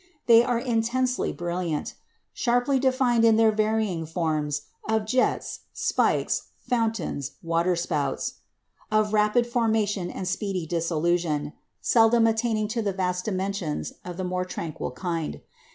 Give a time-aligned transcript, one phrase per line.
[0.25, 1.93] They are intensely brilliant;
[2.33, 8.39] sharply defined in their varying forms of jets, spikes, fountains, waterspouts;
[8.91, 14.43] of rapid formation and speedy dissolution, seldom attaining to the vast dimensions of the more
[14.43, 15.39] tranquil kind.